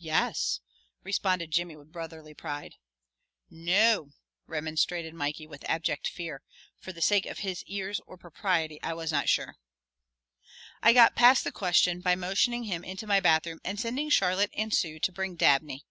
[0.00, 0.58] "Yes,"
[1.04, 2.74] responded Jimmy with brotherly pride.
[3.48, 4.10] "No,"
[4.48, 6.42] remonstrated Mikey with abject fear,
[6.80, 9.54] for the sake of his ears or propriety I was not sure.
[10.82, 14.74] I got past the question by motioning him into my bathroom and sending Charlotte and
[14.74, 15.84] Sue to bring Dabney.